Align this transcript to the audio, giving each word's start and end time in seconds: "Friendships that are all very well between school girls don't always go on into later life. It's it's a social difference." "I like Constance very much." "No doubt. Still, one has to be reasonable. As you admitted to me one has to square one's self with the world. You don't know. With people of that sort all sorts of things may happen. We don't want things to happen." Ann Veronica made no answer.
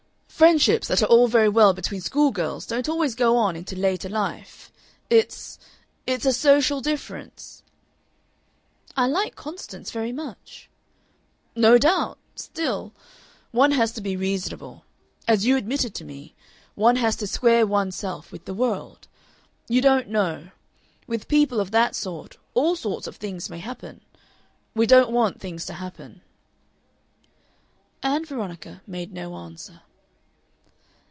"Friendships 0.41 0.87
that 0.87 1.03
are 1.03 1.05
all 1.05 1.27
very 1.27 1.49
well 1.49 1.71
between 1.71 2.01
school 2.01 2.31
girls 2.31 2.65
don't 2.65 2.89
always 2.89 3.13
go 3.13 3.37
on 3.37 3.55
into 3.55 3.75
later 3.75 4.09
life. 4.09 4.71
It's 5.07 5.59
it's 6.07 6.25
a 6.25 6.33
social 6.33 6.81
difference." 6.81 7.61
"I 8.97 9.05
like 9.05 9.35
Constance 9.35 9.91
very 9.91 10.11
much." 10.11 10.67
"No 11.55 11.77
doubt. 11.77 12.17
Still, 12.33 12.91
one 13.51 13.69
has 13.69 13.91
to 13.91 14.01
be 14.01 14.15
reasonable. 14.17 14.83
As 15.27 15.45
you 15.45 15.57
admitted 15.57 15.93
to 15.93 16.03
me 16.03 16.33
one 16.73 16.95
has 16.95 17.15
to 17.17 17.27
square 17.27 17.67
one's 17.67 17.95
self 17.95 18.31
with 18.31 18.45
the 18.45 18.53
world. 18.55 19.07
You 19.67 19.79
don't 19.79 20.07
know. 20.09 20.49
With 21.05 21.27
people 21.27 21.59
of 21.59 21.69
that 21.69 21.93
sort 21.93 22.37
all 22.55 22.75
sorts 22.75 23.05
of 23.05 23.17
things 23.17 23.47
may 23.51 23.59
happen. 23.59 24.01
We 24.73 24.87
don't 24.87 25.11
want 25.11 25.39
things 25.39 25.65
to 25.67 25.73
happen." 25.73 26.21
Ann 28.01 28.25
Veronica 28.25 28.81
made 28.87 29.13
no 29.13 29.35
answer. 29.35 29.81